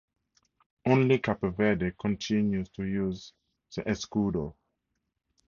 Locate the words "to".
2.69-2.85